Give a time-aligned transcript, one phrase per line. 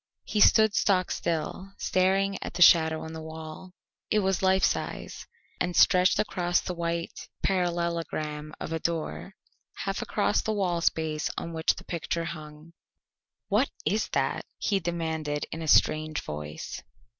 [0.23, 3.71] He stood stock still staring at the shadow on the wall.
[4.09, 5.27] It was life size
[5.59, 9.35] and stretched across the white parallelogram of a door,
[9.85, 12.73] half across the wall space on which the picture hung.
[13.47, 16.81] "What is that?" he demanded in a strange voice.